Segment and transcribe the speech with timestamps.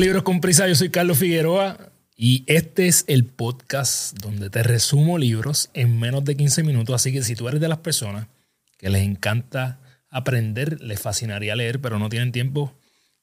[0.00, 5.18] Libros con Prisa, yo soy Carlos Figueroa y este es el podcast donde te resumo
[5.18, 8.28] libros en menos de 15 minutos, así que si tú eres de las personas
[8.76, 12.72] que les encanta aprender, les fascinaría leer, pero no tienen tiempo,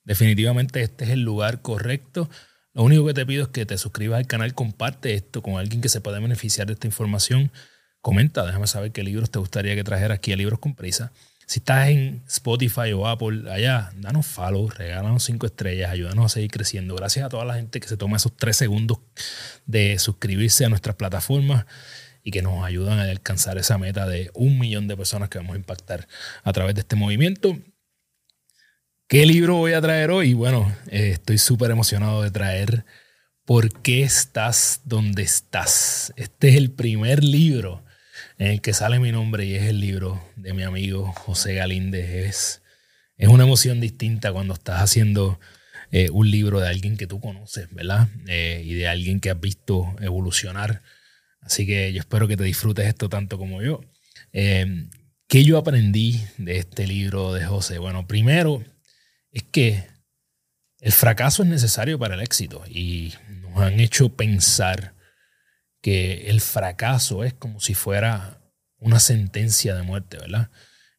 [0.03, 2.29] definitivamente este es el lugar correcto.
[2.73, 5.79] Lo único que te pido es que te suscribas al canal, comparte esto con alguien
[5.79, 7.53] que se pueda beneficiar de esta información.
[8.01, 11.13] Comenta, déjame saber qué libros te gustaría que trajera aquí a Libros con Prisa.
[11.45, 16.51] Si estás en Spotify o Apple, allá, danos follow, regálanos cinco estrellas, ayúdanos a seguir
[16.51, 16.95] creciendo.
[16.95, 18.99] Gracias a toda la gente que se toma esos tres segundos
[19.65, 21.65] de suscribirse a nuestras plataformas
[22.23, 25.53] y que nos ayudan a alcanzar esa meta de un millón de personas que vamos
[25.53, 26.07] a impactar
[26.43, 27.57] a través de este movimiento.
[29.07, 30.33] ¿Qué libro voy a traer hoy?
[30.33, 32.85] Bueno, eh, estoy súper emocionado de traer
[33.45, 36.11] ¿Por qué estás donde estás?
[36.15, 37.84] Este es el primer libro
[38.37, 42.09] en el que sale mi nombre y es el libro de mi amigo José Galíndez.
[42.09, 42.61] Es,
[43.17, 45.39] es una emoción distinta cuando estás haciendo
[45.91, 48.09] eh, un libro de alguien que tú conoces, ¿verdad?
[48.27, 50.81] Eh, y de alguien que has visto evolucionar.
[51.39, 53.81] Así que yo espero que te disfrutes esto tanto como yo.
[54.33, 54.87] Eh,
[55.27, 57.79] ¿Qué yo aprendí de este libro de José?
[57.79, 58.63] Bueno, primero
[59.31, 59.85] es que
[60.81, 64.94] el fracaso es necesario para el éxito y nos han hecho pensar
[65.85, 68.41] que el fracaso es como si fuera
[68.79, 70.49] una sentencia de muerte, ¿verdad?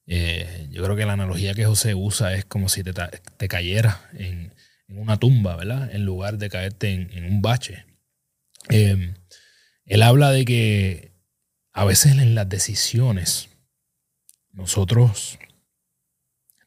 [0.07, 3.99] Eh, yo creo que la analogía que José usa es como si te, te cayeras
[4.13, 4.55] en,
[4.87, 5.93] una tumba, ¿verdad?
[5.93, 7.85] En lugar de caerte en, un bache.
[8.69, 9.17] Em,
[9.87, 11.11] él habla de que
[11.73, 13.49] a veces en las decisiones
[14.53, 15.41] nosotros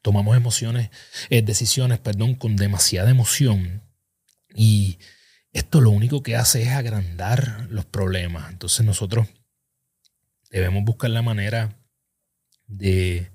[0.02, 0.90] tomamos emociones,
[1.30, 3.82] eh, decisiones, perdón, con demasiada emoción
[4.54, 4.98] y
[5.52, 8.50] esto lo único que hace es agrandar los problemas.
[8.50, 9.28] Entonces nosotros
[10.50, 11.76] debemos buscar la manera
[12.66, 13.30] de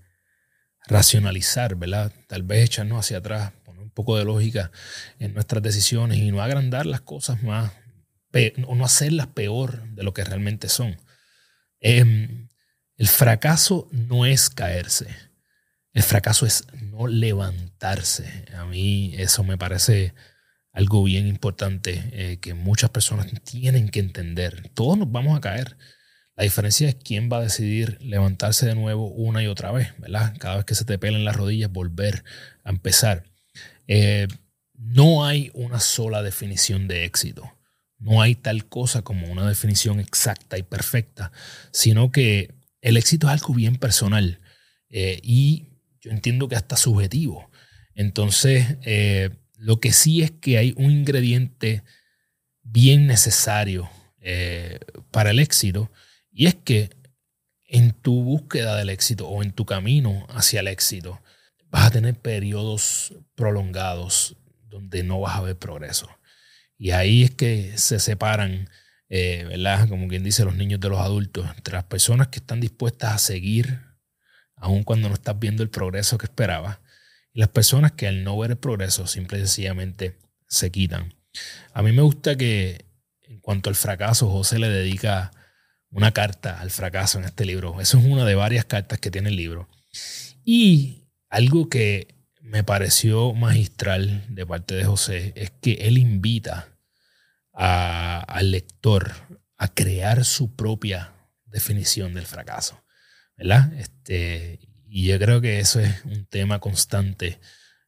[0.87, 2.11] racionalizar, ¿verdad?
[2.27, 4.71] Tal vez echarnos hacia atrás, poner un poco de lógica
[5.19, 7.71] en nuestras decisiones y no agrandar las cosas más,
[8.67, 10.97] o no hacerlas peor de lo que realmente son.
[11.79, 12.49] Em,
[12.97, 15.07] el fracaso no es caerse.
[15.93, 18.45] El fracaso es no levantarse.
[18.57, 20.13] A mí eso me parece
[20.75, 24.69] algo bien importante eh, que muchas personas tienen que entender.
[24.73, 25.77] Todos nos vamos a caer.
[26.35, 30.35] La diferencia es quién va a decidir levantarse de nuevo una y otra vez, ¿verdad?
[30.37, 32.25] Cada vez que se te pelen las rodillas, volver
[32.65, 33.23] a empezar.
[33.87, 34.27] Eh,
[34.73, 37.53] no hay una sola definición de éxito.
[37.97, 41.31] No hay tal cosa como una definición exacta y perfecta,
[41.71, 44.41] sino que el éxito es algo bien personal
[44.89, 45.69] eh, y
[46.01, 47.49] yo entiendo que hasta subjetivo.
[47.93, 48.77] Entonces,
[49.57, 51.83] lo que sí es que hay un ingrediente
[52.63, 53.89] bien necesario
[54.19, 54.79] eh,
[55.11, 55.91] para el éxito
[56.31, 56.89] y es que
[57.67, 61.21] en tu búsqueda del éxito o en tu camino hacia el éxito
[61.69, 64.38] vas a tener periodos prolongados
[64.69, 66.09] donde no vas a ver progreso.
[66.77, 68.69] Y ahí es que se separan,
[69.09, 69.87] eh, ¿verdad?
[69.87, 73.17] Como quien dice, los niños de los adultos, entre las personas que están dispuestas a
[73.17, 73.81] seguir,
[74.55, 76.79] aun cuando no estás viendo el progreso que esperabas,
[77.35, 81.13] las personas que al no ver el progreso simple y sencillamente se quitan.
[81.73, 82.85] A mí me gusta que
[83.23, 85.31] en cuanto al fracaso, José le dedica
[85.90, 87.79] una carta al fracaso en este libro.
[87.81, 89.69] Eso es una de varias cartas que tiene el libro.
[90.44, 96.78] Y algo que me pareció magistral de parte de José es que él invita
[97.52, 99.13] al lector
[99.57, 101.13] a crear su propia
[101.46, 102.81] definición del fracaso.
[103.38, 103.73] ¿verdad?
[103.73, 104.59] Este,
[104.95, 107.41] y yo creo que eso es un tema constante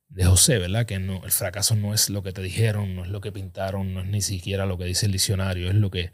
[0.09, 0.85] de José, ¿verdad?
[0.85, 3.93] Que no, el fracaso no es lo que te dijeron, no es lo que pintaron,
[3.93, 6.11] no es ni siquiera lo que dice el diccionario, es lo que,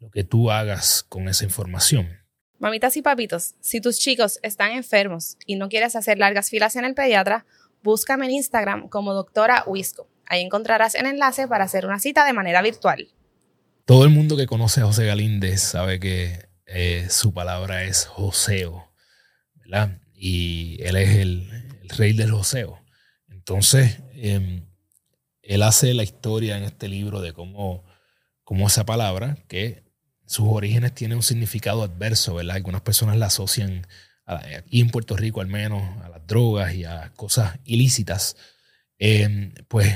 [0.00, 2.08] lo que tú hagas con esa información.
[2.58, 6.86] Mamitas y papitos, si tus chicos están enfermos y no quieres hacer largas filas en
[6.86, 7.46] el pediatra,
[7.84, 10.08] búscame en Instagram como doctora Wisco.
[10.26, 13.06] Ahí encontrarás el enlace para hacer una cita de manera virtual.
[13.84, 18.92] Todo el mundo que conoce a José Galíndez sabe que eh, su palabra es joseo,
[19.54, 20.02] ¿verdad?
[20.24, 21.48] Y él es el,
[21.96, 22.80] rey del joseo.
[23.28, 24.64] Entonces, em,
[25.42, 27.84] él hace la historia en este libro de cómo,
[28.44, 29.82] cómo esa palabra, que
[30.24, 32.54] sus orígenes tiene un significado adverso, ¿verdad?
[32.54, 33.84] Algunas personas la asocian,
[34.24, 38.36] aquí en Puerto Rico al menos, a las drogas y a cosas ilícitas.
[38.98, 39.92] Em, pues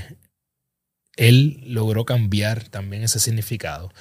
[1.16, 3.92] él logró cambiar también ese significado.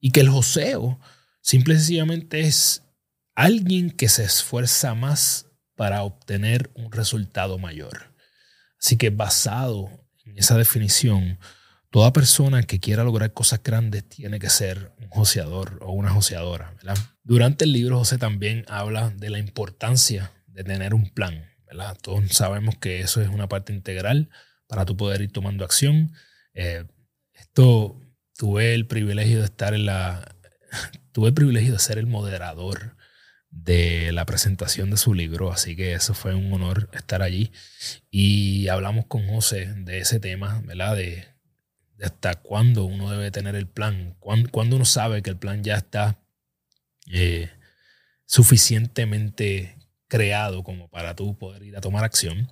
[0.00, 0.98] Y que el joseo
[1.42, 2.82] simple y sencillamente es
[3.34, 8.14] alguien que se esfuerza más para obtener un resultado mayor.
[8.78, 9.90] Así que basado
[10.24, 11.38] en esa definición,
[11.90, 16.74] toda persona que quiera lograr cosas grandes tiene que ser un joseador o una joseadora.
[17.22, 21.50] Durante el libro José también habla de la importancia de tener un plan.
[21.66, 21.96] ¿verdad?
[22.00, 24.30] Todos sabemos que eso es una parte integral
[24.66, 26.12] para tu poder ir tomando acción.
[26.52, 26.84] Eh,
[27.32, 28.00] esto
[28.36, 29.86] tuve el privilegio de estar en.
[31.12, 32.96] Tuve el privilegio de ser el moderador
[33.54, 37.52] de la presentación de su libro, así que eso fue un honor estar allí.
[38.10, 40.96] Y hablamos con José de ese tema, ¿verdad?
[40.96, 41.24] De,
[42.02, 46.20] hasta cuándo uno debe tener el plan, cuándo, uno sabe que el plan ya está
[47.10, 47.50] eh,
[48.26, 49.78] suficientemente
[50.08, 52.50] creado como para tú poder ir a tomar acción.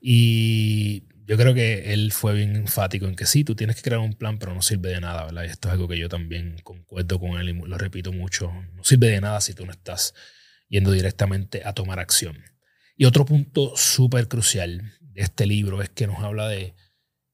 [0.00, 4.00] Y yo creo que él fue bien enfático en que sí, tú tienes que crear
[4.00, 5.44] un plan, pero no sirve de nada, ¿verdad?
[5.44, 8.52] Y esto es algo que yo también concuerdo con él y lo repito mucho.
[8.74, 10.12] No sirve de nada si tú no estás
[10.68, 12.42] yendo directamente a tomar acción.
[12.96, 16.74] Y otro punto súper crucial de este libro es que nos habla de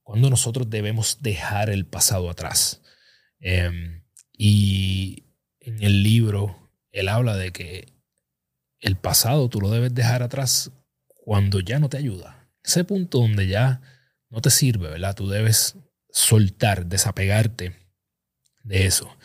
[0.02, 2.82] cuando nosotros debemos dejar el pasado atrás.
[3.40, 5.24] Em, y
[5.58, 7.94] en el libro él habla de que
[8.78, 10.70] el pasado tú lo debes dejar atrás
[11.06, 13.80] cuando ya no te ayuda ese punto donde ya
[14.28, 15.14] no te sirve, ¿verdad?
[15.14, 15.76] Tú debes
[16.10, 17.76] soltar, desapegarte
[18.64, 19.16] de eso.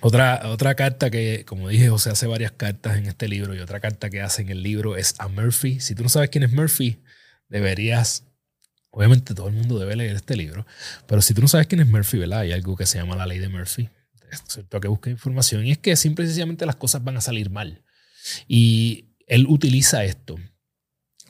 [0.00, 3.80] Otra, otra carta que, como dije, José hace varias cartas en este libro y otra
[3.80, 5.78] carta que hace en el libro es a Murphy.
[5.78, 6.98] Si tú no sabes quién es Murphy,
[7.48, 8.24] deberías,
[8.90, 10.66] obviamente todo el mundo debe leer este libro,
[11.06, 12.40] pero si tú no sabes quién es Murphy, ¿verdad?
[12.40, 13.88] Hay algo que se llama la ley de Murphy.
[14.46, 17.50] Cierto que busca información y es que simple y sencillamente las cosas van a salir
[17.50, 17.82] mal.
[18.48, 20.36] Y él utiliza esto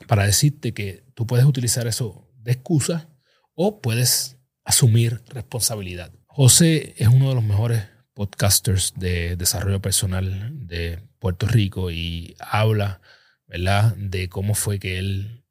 [0.07, 3.09] para decirte que tú puedes utilizar eso de excusa
[3.53, 6.11] o puedes asumir responsabilidad.
[6.27, 13.01] José es uno de los mejores podcasters de desarrollo personal de Puerto Rico y habla,
[13.47, 15.43] ¿verdad?, de cómo fue que él,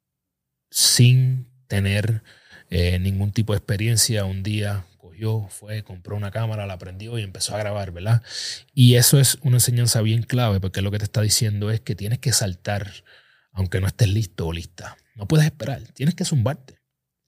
[0.69, 2.23] sin tener
[2.69, 7.23] eh, ningún tipo de experiencia, un día cogió, fue, compró una cámara, la prendió y
[7.23, 8.23] empezó a grabar, ¿verdad?
[8.73, 11.95] Y eso es una enseñanza bien clave porque lo que te está diciendo es que
[11.95, 12.91] tienes que saltar
[13.53, 14.97] aunque no estés listo o lista.
[15.21, 16.79] No puedes esperar, tienes que zumbarte.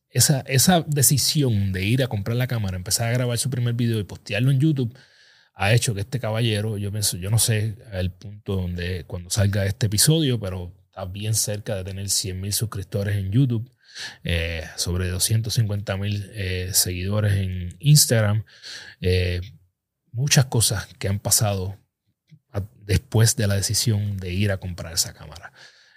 [0.10, 4.00] Esa, esa decisión de ir a comprar la cámara, empezar a grabar su primer video
[4.00, 4.98] y postearlo en YouTube,
[5.54, 9.68] ha hecho que este caballero, yo pienso, yo no sé el punto donde cuando salga
[9.68, 13.72] este episodio, pero está bien cerca de tener 100 mil suscriptores en YouTube,
[14.24, 18.44] eh, sobre 250 mil eh, seguidores en Instagram,
[19.02, 19.40] eh,
[20.12, 21.78] muchas cosas que han pasado
[22.86, 25.54] después de la decisión de ir a comprar esa cámara.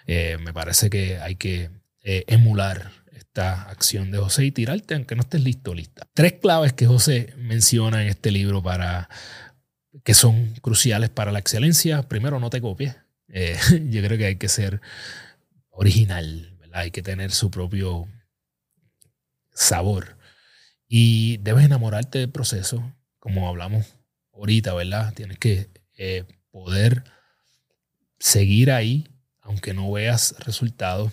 [0.07, 1.71] Me parece que hay que
[2.09, 6.07] eh, emular esta acción de José y tirarte aunque no estés listo lista.
[6.15, 9.09] Tres claves que José menciona en este libro para
[10.05, 12.05] que son cruciales para la excelencia.
[12.05, 12.95] Primero, no te copies.
[13.27, 13.59] Eh,
[13.91, 14.81] yo creo que hay que ser
[15.71, 18.07] original, hay que tener su propio
[19.53, 20.17] sabor.
[20.87, 23.97] Y debes enamorarte del proceso, como hablamos
[24.33, 25.13] ahorita, ¿verdad?
[25.13, 25.69] Tienes que
[26.53, 27.03] poder
[28.21, 29.09] seguir ahí
[29.41, 31.13] aunque no veas resultados,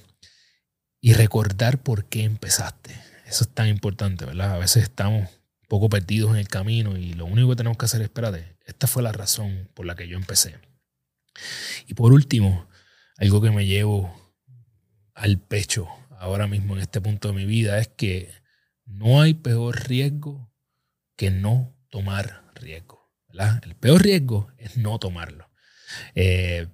[1.04, 2.92] y recordar por qué empezaste.
[3.26, 4.54] Eso es tan importante, ¿verdad?
[4.54, 7.84] A veces estamos un poco perdidos en el camino y lo único que tenemos que
[7.84, 10.56] hacer es, espérate, esta fue la razón por la que yo empecé.
[11.88, 12.70] Y por último,
[13.18, 14.16] algo que me llevo
[15.14, 15.90] al pecho
[16.20, 18.32] ahora mismo en este punto de mi vida es que
[18.86, 20.54] no hay peor riesgo
[21.18, 23.12] que no tomar riesgo.
[23.28, 23.62] ¿verdad?
[23.66, 25.50] El peor riesgo es no tomarlo.
[26.16, 26.70] Eh,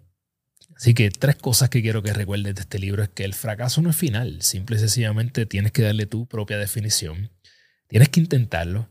[0.79, 3.81] Así que tres cosas que quiero que recuerdes de este libro es que el fracaso
[3.81, 7.31] no es final, simple y sencillamente tienes que darle tu propia definición,
[7.87, 8.89] tienes que intentarlo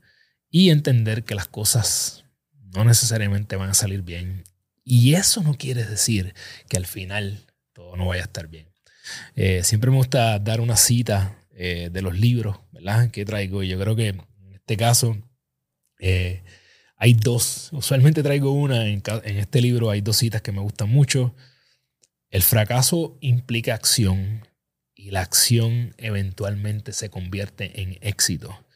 [0.51, 2.27] y entender que las cosas
[2.75, 4.45] no necesariamente van a salir bien.
[4.85, 6.35] Y eso no quiere decir
[6.69, 8.69] que al final todo no vaya a estar bien.
[9.35, 13.11] Eh, siempre me gusta dar una cita eh, de los libros ¿verdad?
[13.11, 14.21] que traigo y yo creo que en
[14.53, 15.17] este caso
[16.01, 16.43] eh,
[16.97, 20.91] hay dos, usualmente traigo una, en, en este libro hay dos citas que me gustan
[20.91, 21.35] mucho.
[22.31, 24.47] El fracaso implica acción
[24.95, 28.67] y la acción eventualmente se convierte en éxito.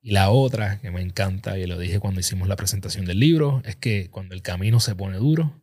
[0.00, 3.62] Y la otra que me encanta, y lo dije cuando hicimos la presentación del libro,
[3.64, 5.62] es que cuando el camino se pone duro,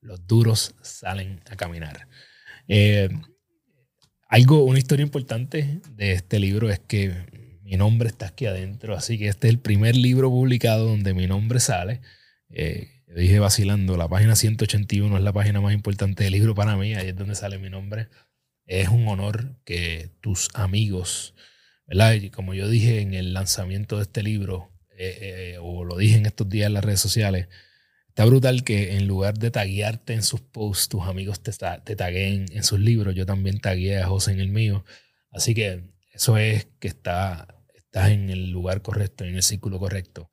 [0.00, 2.08] los duros salen a caminar.
[2.66, 3.10] Eh,
[4.28, 9.18] algo, una historia importante de este libro es que mi nombre está aquí adentro, así
[9.18, 12.00] que este es el primer libro publicado donde mi nombre sale.
[12.48, 16.94] Eh, dije vacilando, la página 181 es la página más importante del libro para mí,
[16.94, 18.08] ahí es donde sale mi nombre.
[18.66, 21.34] Es un honor que tus amigos,
[21.86, 22.16] ¿verdad?
[22.32, 26.26] Como yo dije en el lanzamiento de este libro, eh, eh, o lo dije en
[26.26, 27.48] estos días en las redes sociales,
[28.08, 31.52] está brutal que en lugar de taguearte en sus posts, tus amigos te,
[31.84, 33.14] te taguen en sus libros.
[33.14, 34.84] Yo también tagué a José en el mío.
[35.30, 40.30] Así que eso es que está, estás en el lugar correcto, en el círculo correcto.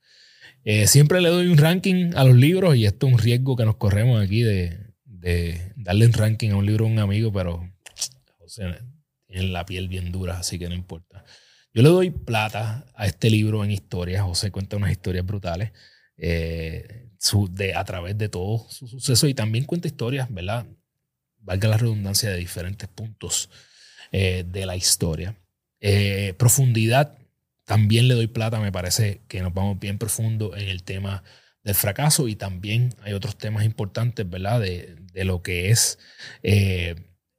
[0.63, 3.65] Eh, siempre le doy un ranking a los libros y esto es un riesgo que
[3.65, 4.83] nos corremos aquí de,
[5.75, 7.71] darle un ranking a un libro a un amigo, pero
[8.39, 8.63] José
[9.27, 11.23] tiene la piel bien dura, así que no importa.
[11.73, 14.23] Yo le doy plata a este libro en historias.
[14.23, 15.71] José cuenta unas historias brutales
[16.17, 17.09] eh,
[17.51, 20.65] de, a través de todo su suceso y también cuenta historias, ¿verdad?
[21.39, 23.49] Valga la redundancia de diferentes puntos
[24.11, 25.35] eh, de la historia.
[26.37, 27.17] Profundidad,
[27.65, 31.23] también le doy plata, me parece que nos vamos bien profundo en el tema
[31.63, 34.61] del fracaso y también hay otros temas importantes, ¿verdad?
[34.61, 35.97] De, lo que es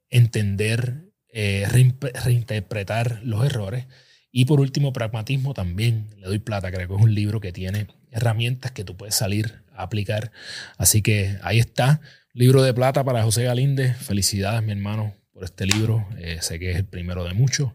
[0.09, 3.85] entender, reinterpretar los errores
[4.31, 6.09] y por último, pragmatismo también.
[6.17, 9.63] Le doy plata, creo que es un libro que tiene herramientas que tú puedes salir
[9.73, 10.31] a aplicar.
[10.77, 12.01] Así que ahí está.
[12.33, 13.95] Libro de plata para José Galinde.
[13.95, 16.07] Felicidades, mi hermano, por este libro.
[16.19, 17.73] Eh, sé que es el primero de muchos.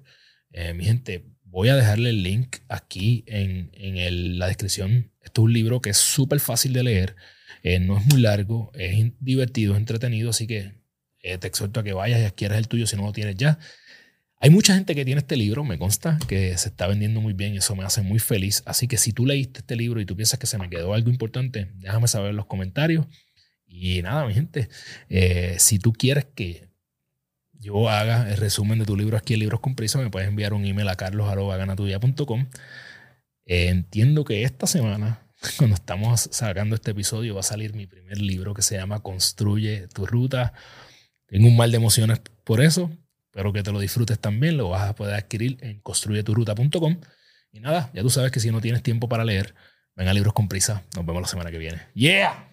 [0.53, 3.71] Eh, mi gente, voy a dejarle el link aquí en,
[4.39, 5.13] la descripción.
[5.23, 7.17] Esto es un libro que es súper fácil de leer.
[7.63, 10.31] Eh, no es muy largo, es divertido, es entretenido.
[10.31, 10.73] Así que
[11.21, 13.59] te exhorto a que vayas y adquieras el tuyo si no lo tienes ya.
[14.41, 17.55] Hay mucha gente que tiene este libro, me consta, que se está vendiendo muy bien
[17.55, 18.65] eso me hace muy feliz.
[18.67, 21.11] Así que si tú leíste este libro y tú piensas que se me quedó algo
[21.11, 23.07] importante, déjame saber en los comentarios.
[23.69, 24.69] Y nada, mi gente,
[25.11, 26.72] eh, si tú quieres que
[27.63, 30.53] yo haga el resumen de tu libro aquí en Libros con Prisa, me puedes enviar
[30.53, 32.49] un email a carlos.ganatuya.com.
[33.47, 35.27] Eh, entiendo que esta semana,
[35.57, 39.89] cuando estamos sacando este episodio, va a salir mi primer libro que se llama Construye
[39.89, 40.53] tu ruta.
[41.27, 42.91] Tengo un mal de emociones por eso,
[43.33, 44.59] Espero que te lo disfrutes también.
[44.59, 46.99] Lo vas a poder adquirir en construyeturuta.com.
[47.51, 49.55] Y nada, ya tú sabes que si no tienes tiempo para leer,
[49.97, 50.83] ven a Libros con Prisa.
[50.95, 51.81] Nos vemos la semana que viene.
[51.95, 52.47] ¡Yeah!